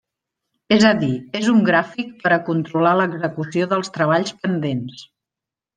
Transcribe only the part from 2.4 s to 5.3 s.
controlar l'execució dels treballs pendents.